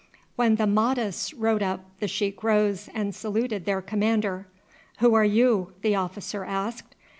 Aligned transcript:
When 0.35 0.55
the 0.55 0.63
Mahdists 0.65 1.31
rode 1.37 1.61
up 1.61 1.81
the 1.99 2.07
sheik 2.07 2.41
rose 2.43 2.89
and 2.95 3.13
saluted 3.13 3.65
their 3.65 3.83
commander. 3.83 4.47
"Who 4.97 5.13
are 5.13 5.23
you?" 5.23 5.73
the 5.83 5.93
officer 5.93 6.43
asked. 6.43 6.95